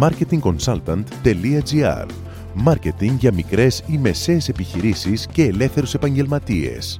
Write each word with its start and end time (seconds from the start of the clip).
marketingconsultant.gr 0.00 2.06
Μάρκετινγκ 2.54 3.18
για 3.18 3.32
μικρές 3.32 3.82
ή 3.86 3.98
μεσαίες 3.98 4.48
επιχειρήσεις 4.48 5.26
και 5.26 5.42
ελεύθερους 5.42 5.94
επαγγελματίες. 5.94 6.98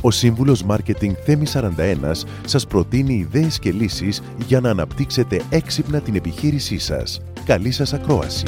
Ο 0.00 0.10
σύμβουλος 0.10 0.62
Μάρκετινγκ 0.62 1.14
Θέμη 1.24 1.46
41 1.46 2.26
σας 2.44 2.66
προτείνει 2.66 3.14
ιδέες 3.14 3.58
και 3.58 3.72
λύσεις 3.72 4.22
για 4.46 4.60
να 4.60 4.70
αναπτύξετε 4.70 5.42
έξυπνα 5.50 6.00
την 6.00 6.14
επιχείρησή 6.14 6.78
σας. 6.78 7.20
Καλή 7.44 7.70
σας 7.70 7.92
ακρόαση! 7.92 8.46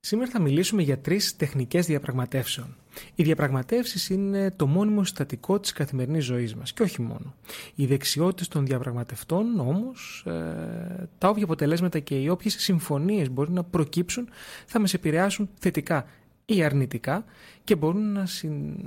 Σήμερα 0.00 0.30
θα 0.30 0.40
μιλήσουμε 0.40 0.82
για 0.82 1.00
τρεις 1.00 1.36
τεχνικές 1.36 1.86
διαπραγματεύσεων. 1.86 2.76
Οι 3.14 3.22
διαπραγματεύσεις 3.22 4.08
είναι 4.10 4.50
το 4.50 4.66
μόνιμο 4.66 5.04
συστατικό 5.04 5.60
της 5.60 5.72
καθημερινής 5.72 6.24
ζωής 6.24 6.54
μας 6.54 6.72
και 6.72 6.82
όχι 6.82 7.02
μόνο. 7.02 7.34
Οι 7.74 7.86
δεξιότητες 7.86 8.48
των 8.48 8.66
διαπραγματευτών 8.66 9.60
όμως, 9.60 10.24
ε, 10.26 11.08
τα 11.18 11.28
όποια 11.28 11.44
αποτελέσματα 11.44 11.98
και 11.98 12.14
οι 12.14 12.28
όποιες 12.28 12.54
συμφωνίες 12.58 13.30
μπορεί 13.30 13.50
να 13.50 13.64
προκύψουν 13.64 14.28
θα 14.66 14.80
μας 14.80 14.94
επηρεάσουν 14.94 15.48
θετικά 15.58 16.06
ή 16.44 16.62
αρνητικά 16.62 17.24
και 17.64 17.76
μπορούν 17.76 18.12
να, 18.12 18.26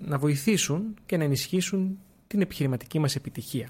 να 0.02 0.18
βοηθήσουν 0.18 0.96
και 1.06 1.18
να 1.18 1.24
ενισχύσουν 1.24 2.00
την 2.28 2.42
επιχειρηματική 2.42 3.00
μας 3.00 3.16
επιτυχία. 3.16 3.70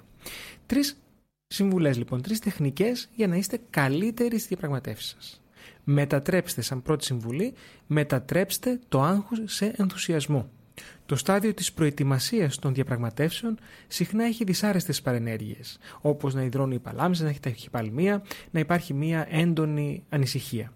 Τρεις 0.66 1.02
συμβουλές 1.48 1.98
λοιπόν, 1.98 2.22
τρεις 2.22 2.40
τεχνικές 2.40 3.10
για 3.16 3.28
να 3.28 3.36
είστε 3.36 3.60
καλύτεροι 3.70 4.36
στις 4.36 4.48
διαπραγματεύσεις 4.48 5.16
σας 5.20 5.40
μετατρέψτε 5.84 6.62
σαν 6.62 6.82
πρώτη 6.82 7.06
συμβουλή, 7.06 7.54
μετατρέψτε 7.88 8.80
το 8.90 9.02
άγχος 9.02 9.42
σε 9.46 9.74
ενθουσιασμό. 9.78 10.50
Το 11.06 11.16
στάδιο 11.16 11.54
της 11.54 11.74
προετοιμασίας 11.74 12.60
των 12.60 12.74
διαπραγματεύσεων 12.74 13.58
συχνά 13.88 14.26
έχει 14.26 14.44
δυσάρεστες 14.44 15.02
παρενέργειες, 15.02 15.78
όπως 16.02 16.34
να 16.34 16.44
υδρώνει 16.44 16.76
η 16.76 16.80
παλάμιζα, 16.80 17.24
να 17.24 17.30
έχει 17.30 17.40
ταχυπαλμία, 17.40 18.24
να 18.52 18.60
υπάρχει 18.60 18.94
μια 18.94 19.28
έντονη 19.30 20.04
ανησυχία. 20.10 20.72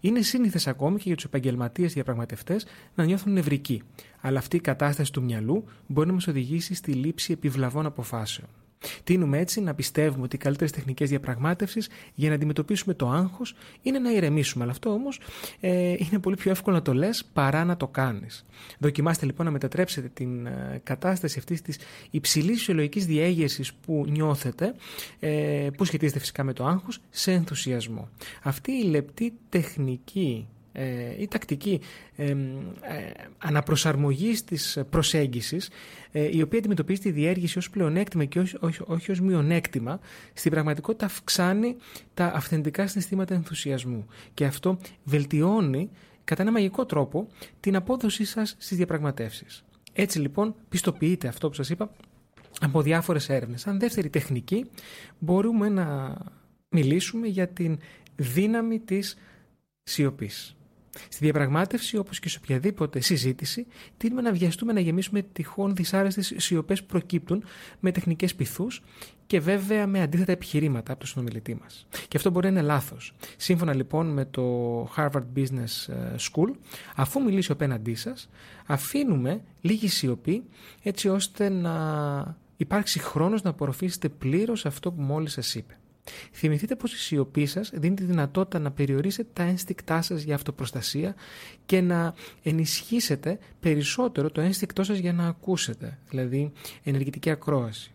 Είναι 0.00 0.20
σύνηθες 0.22 0.66
ακόμη 0.66 0.96
και 0.96 1.02
για 1.06 1.14
τους 1.14 1.24
επαγγελματίες 1.24 1.92
διαπραγματευτές 1.92 2.66
να 2.94 3.04
νιώθουν 3.04 3.32
νευρικοί, 3.32 3.82
αλλά 4.20 4.38
αυτή 4.38 4.56
η 4.56 4.60
κατάσταση 4.60 5.12
του 5.12 5.22
μυαλού 5.22 5.64
μπορεί 5.86 6.06
να 6.06 6.12
μας 6.12 6.26
οδηγήσει 6.26 6.74
στη 6.74 6.92
λήψη 6.92 7.32
επιβλαβών 7.32 7.86
αποφάσεων. 7.86 8.48
Τίνουμε 9.04 9.38
έτσι 9.38 9.60
να 9.60 9.74
πιστεύουμε 9.74 10.22
ότι 10.22 10.36
οι 10.36 10.38
καλύτερες 10.38 10.72
τεχνικές 10.72 11.08
διαπραγμάτευσης 11.08 11.88
για 12.14 12.28
να 12.28 12.34
αντιμετωπίσουμε 12.34 12.94
το 12.94 13.08
άγχος 13.08 13.54
είναι 13.82 13.98
να 13.98 14.12
ηρεμήσουμε. 14.12 14.62
Αλλά 14.62 14.72
αυτό 14.72 14.90
όμως 14.90 15.20
ε, 15.60 15.94
είναι 15.98 16.18
πολύ 16.20 16.36
πιο 16.36 16.50
εύκολο 16.50 16.76
να 16.76 16.82
το 16.82 16.94
λες 16.94 17.24
παρά 17.32 17.64
να 17.64 17.76
το 17.76 17.88
κάνεις. 17.88 18.44
Δοκιμάστε 18.78 19.26
λοιπόν 19.26 19.46
να 19.46 19.52
μετατρέψετε 19.52 20.08
την 20.08 20.46
ε, 20.46 20.80
κατάσταση 20.82 21.38
αυτής 21.38 21.62
της 21.62 21.78
υψηλής 22.10 22.58
φυσιολογικής 22.58 23.06
διέγερσης 23.06 23.72
που 23.72 24.04
νιώθετε, 24.08 24.74
ε, 25.20 25.68
που 25.76 25.84
σχετίζεται 25.84 26.18
φυσικά 26.18 26.42
με 26.44 26.52
το 26.52 26.66
άγχος, 26.66 27.00
σε 27.10 27.32
ενθουσιασμό. 27.32 28.08
Αυτή 28.42 28.72
η 28.72 28.84
λεπτή 28.84 29.32
τεχνική 29.48 30.46
ε, 30.72 31.22
η 31.22 31.28
τακτική 31.28 31.80
ε, 32.16 32.30
ε, 32.30 32.36
αναπροσαρμογής 33.38 34.44
της 34.44 34.78
προσέγγισης 34.90 35.70
ε, 36.12 36.36
η 36.36 36.42
οποία 36.42 36.58
αντιμετωπίζει 36.58 37.00
τη 37.00 37.10
διέργηση 37.10 37.58
ως 37.58 37.70
πλεονέκτημα 37.70 38.24
και 38.24 38.38
όχι, 38.38 38.56
όχι, 38.60 38.80
όχι 38.84 39.10
ως 39.10 39.20
μειονέκτημα 39.20 40.00
στην 40.32 40.50
πραγματικότητα 40.50 41.04
αυξάνει 41.04 41.76
τα 42.14 42.26
αυθεντικά 42.26 42.86
συναισθήματα 42.86 43.34
ενθουσιασμού 43.34 44.06
και 44.34 44.44
αυτό 44.44 44.78
βελτιώνει 45.04 45.90
κατά 46.24 46.42
ένα 46.42 46.52
μαγικό 46.52 46.86
τρόπο 46.86 47.28
την 47.60 47.76
απόδοσή 47.76 48.24
σας 48.24 48.54
στις 48.58 48.76
διαπραγματεύσεις. 48.76 49.64
Έτσι 49.92 50.18
λοιπόν 50.18 50.54
πιστοποιείται 50.68 51.28
αυτό 51.28 51.48
που 51.48 51.54
σας 51.54 51.70
είπα 51.70 51.90
από 52.60 52.82
διάφορες 52.82 53.28
έρευνες. 53.28 53.66
Αν 53.66 53.78
δεύτερη 53.78 54.08
τεχνική 54.08 54.70
μπορούμε 55.18 55.68
να 55.68 56.16
μιλήσουμε 56.68 57.26
για 57.26 57.48
την 57.48 57.78
δύναμη 58.16 58.78
της 58.78 59.16
σιωπής. 59.82 60.56
Στη 60.94 61.24
διαπραγμάτευση, 61.24 61.96
όπως 61.96 62.18
και 62.18 62.28
σε 62.28 62.38
οποιαδήποτε 62.42 63.00
συζήτηση, 63.00 63.66
τείνουμε 63.96 64.20
να 64.20 64.32
βιαστούμε 64.32 64.72
να 64.72 64.80
γεμίσουμε 64.80 65.22
τυχόν 65.22 65.74
δυσάρεστες 65.74 66.32
σιωπές 66.36 66.80
που 66.80 66.86
προκύπτουν 66.86 67.44
με 67.80 67.92
τεχνικές 67.92 68.34
πυθούς 68.34 68.82
και 69.26 69.40
βέβαια 69.40 69.86
με 69.86 70.02
αντίθετα 70.02 70.32
επιχειρήματα 70.32 70.92
από 70.92 71.00
τον 71.00 71.08
συνομιλητή 71.08 71.54
μας. 71.54 71.86
Και 72.08 72.16
αυτό 72.16 72.30
μπορεί 72.30 72.50
να 72.50 72.58
είναι 72.58 72.66
λάθος. 72.66 73.14
Σύμφωνα 73.36 73.74
λοιπόν 73.74 74.06
με 74.06 74.24
το 74.24 74.84
Harvard 74.96 75.26
Business 75.36 75.88
ε, 75.88 76.14
School, 76.18 76.48
αφού 76.96 77.22
μιλήσει 77.22 77.50
ο 77.50 77.54
απέναντί 77.54 77.94
σας, 77.94 78.28
αφήνουμε 78.66 79.42
λίγη 79.60 79.88
σιωπή 79.88 80.44
έτσι 80.82 81.08
ώστε 81.08 81.48
να 81.48 82.36
υπάρξει 82.56 82.98
χρόνος 82.98 83.42
να 83.42 83.50
απορροφήσετε 83.50 84.08
πλήρως 84.08 84.66
αυτό 84.66 84.92
που 84.92 85.02
μόλις 85.02 85.32
σας 85.32 85.54
είπε. 85.54 85.76
Θυμηθείτε 86.32 86.76
πως 86.76 86.92
η 86.92 86.98
σιωπή 86.98 87.46
σας 87.46 87.70
δίνει 87.74 87.94
τη 87.94 88.04
δυνατότητα 88.04 88.58
να 88.58 88.70
περιορίσετε 88.70 89.28
τα 89.32 89.42
ένστικτά 89.42 90.02
σας 90.02 90.22
για 90.22 90.34
αυτοπροστασία 90.34 91.14
και 91.66 91.80
να 91.80 92.14
ενισχύσετε 92.42 93.38
περισσότερο 93.60 94.30
το 94.30 94.40
ένστικτό 94.40 94.82
σας 94.82 94.98
για 94.98 95.12
να 95.12 95.26
ακούσετε, 95.26 95.98
δηλαδή 96.08 96.52
ενεργητική 96.82 97.30
ακρόαση. 97.30 97.90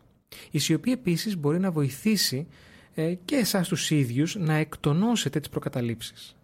Η 0.52 0.60
σιωπή 0.60 0.92
επίσης 0.92 1.38
μπορεί 1.38 1.60
να 1.60 1.72
βοηθήσει 1.72 2.48
ε, 2.96 3.14
και 3.26 3.36
εσάς 3.36 3.68
τους 3.68 3.92
ίδιους 3.92 4.36
να 4.36 4.54
εκτονώσετε 4.54 5.40
τις 5.40 5.50
προκαταλήψεις. 5.50 6.36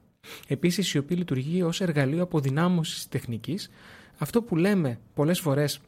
Επίσης 0.48 0.86
η 0.86 0.90
σιωπή 0.90 1.16
λειτουργεί 1.16 1.62
ως 1.64 1.82
εργαλείο 1.82 2.24
αποδυνάμωσης 2.24 3.08
τεχνικής, 3.08 3.70
αυτό 4.18 4.42
που 4.42 4.56
λέμε 4.56 5.00
πολλές 5.14 5.40
φορές 5.40 5.80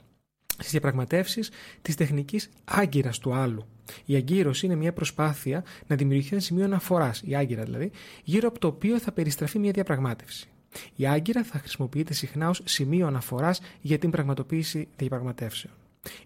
στις 0.57 0.71
διαπραγματεύσεις 0.71 1.51
της 1.81 1.95
τεχνικής 1.95 2.49
άγκυρας 2.65 3.19
του 3.19 3.33
άλλου. 3.33 3.65
Η 4.05 4.15
αγκύρωση 4.15 4.65
είναι 4.65 4.75
μια 4.75 4.93
προσπάθεια 4.93 5.63
να 5.87 5.95
δημιουργηθεί 5.95 6.33
ένα 6.33 6.41
σημείο 6.41 6.65
αναφοράς, 6.65 7.21
η 7.25 7.35
άγκυρα 7.35 7.63
δηλαδή, 7.63 7.91
γύρω 8.23 8.47
από 8.47 8.59
το 8.59 8.67
οποίο 8.67 8.99
θα 8.99 9.11
περιστραφεί 9.11 9.59
μια 9.59 9.71
διαπραγμάτευση. 9.71 10.47
Η 10.95 11.07
άγκυρα 11.07 11.43
θα 11.43 11.59
χρησιμοποιείται 11.59 12.13
συχνά 12.13 12.49
ως 12.49 12.61
σημείο 12.65 13.07
αναφοράς 13.07 13.61
για 13.81 13.97
την 13.97 14.09
πραγματοποίηση 14.09 14.87
διαπραγματεύσεων. 14.95 15.73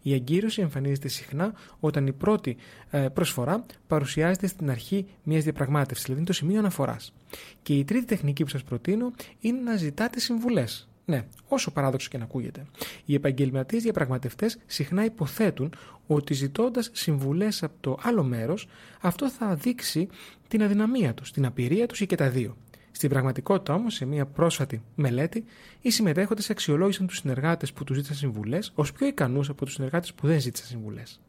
Η 0.02 0.14
αγκύρωση 0.14 0.62
εμφανίζεται 0.62 1.08
συχνά 1.08 1.54
όταν 1.80 2.08
η 2.08 2.14
πρώτη 2.14 2.58
ε, 2.90 3.00
προσφορά 3.00 3.66
παρουσιάζεται 3.88 4.48
στην 4.48 4.70
αρχή 4.70 5.06
μιας 5.24 5.44
διαπραγμάτευσης, 5.44 6.06
δηλαδή 6.06 6.22
είναι 6.22 6.32
το 6.32 6.36
σημείο 6.38 6.60
αναφοράς. 6.60 7.14
Και 7.62 7.74
η 7.74 7.84
τρίτη 7.84 8.06
τεχνική 8.06 8.44
που 8.44 8.50
σας 8.50 8.64
προτείνω 8.64 9.12
είναι 9.40 9.60
να 9.60 9.76
ζητάτε 9.76 10.20
συμβουλές. 10.20 10.90
Ναι, 11.10 11.26
όσο 11.48 11.72
παράδοξο 11.72 12.10
και 12.10 12.18
να 12.18 12.24
ακούγεται. 12.24 12.66
Οι 13.06 13.14
επαγγελματίες 13.14 13.84
διαπραγματευτές 13.84 14.58
συχνά 14.66 15.06
υποθέτουν 15.06 15.74
ότι 16.08 16.34
ζητώντας 16.34 16.90
συμβουλές 16.94 17.64
από 17.64 17.74
το 17.80 17.98
άλλο 18.02 18.24
μέρος, 18.24 18.68
αυτό 19.02 19.30
θα 19.30 19.56
δείξει 19.56 20.08
την 20.48 20.64
αδυναμία 20.64 21.14
τους, 21.14 21.32
την 21.32 21.46
απειρία 21.46 21.88
τους 21.88 22.02
ή 22.02 22.06
και 22.06 22.16
τα 22.16 22.30
δύο. 22.30 22.58
Στην 22.92 23.10
πραγματικότητα 23.10 23.74
όμως, 23.74 23.94
σε 23.94 24.06
μια 24.06 24.26
πρόσφατη 24.26 24.82
μελέτη, 24.96 25.46
οι 25.82 25.90
συμμετέχοντες 25.90 26.50
αξιολόγησαν 26.50 27.08
τους 27.08 27.18
συνεργάτες 27.18 27.74
που 27.74 27.84
τους 27.84 27.96
ζήτησαν 27.96 28.18
συμβουλές 28.18 28.72
ως 28.76 28.92
πιο 28.92 29.08
ικανούς 29.08 29.50
από 29.50 29.66
τους 29.66 29.74
συνεργάτες 29.74 30.14
που 30.14 30.28
δεν 30.28 30.40
ζήτησαν 30.40 30.68
συμβουλές. 30.68 31.20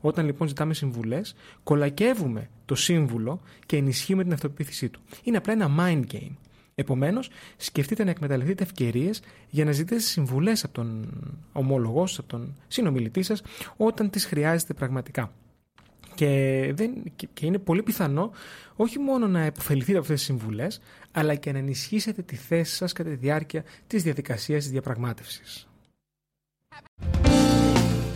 Όταν 0.00 0.26
λοιπόν 0.26 0.48
ζητάμε 0.48 0.74
συμβουλές, 0.74 1.34
κολακεύουμε 1.62 2.50
το 2.64 2.74
σύμβουλο 2.74 3.40
και 3.66 3.76
ενισχύουμε 3.76 4.22
την 4.22 4.32
αυτοπεποίθησή 4.32 4.88
του. 4.88 5.00
Είναι 5.22 5.36
απλά 5.36 5.52
ένα 5.52 5.70
mind 5.78 6.02
game. 6.12 6.32
Επομένως, 6.74 7.30
σκεφτείτε 7.56 8.04
να 8.04 8.10
εκμεταλλευτείτε 8.10 8.62
ευκαιρίες 8.62 9.22
για 9.50 9.64
να 9.64 9.72
ζητήσετε 9.72 10.02
συμβουλές 10.02 10.64
από 10.64 10.74
τον 10.74 11.08
ομόλογό 11.52 12.06
σας, 12.06 12.18
από 12.18 12.28
τον 12.28 12.56
συνομιλητή 12.68 13.22
σας, 13.22 13.42
όταν 13.76 14.10
τις 14.10 14.24
χρειάζεται 14.24 14.74
πραγματικά. 14.74 15.32
Και, 16.14 16.72
δεν, 16.74 16.90
και 17.32 17.46
είναι 17.46 17.58
πολύ 17.58 17.82
πιθανό 17.82 18.30
όχι 18.76 18.98
μόνο 18.98 19.26
να 19.26 19.40
επωφεληθείτε 19.40 19.92
από 19.92 20.00
αυτές 20.00 20.16
τις 20.16 20.26
συμβουλές, 20.26 20.80
αλλά 21.12 21.34
και 21.34 21.52
να 21.52 21.58
ενισχύσετε 21.58 22.22
τη 22.22 22.36
θέση 22.36 22.74
σας 22.74 22.92
κατά 22.92 23.10
τη 23.10 23.16
διάρκεια 23.16 23.64
της 23.86 24.02
διαδικασίας 24.02 24.62
της 24.62 24.72
διαπραγμάτευσης. 24.72 25.68